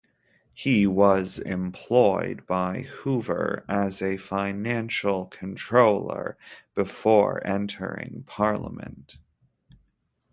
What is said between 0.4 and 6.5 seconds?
He was employed by Hoover as a financial controller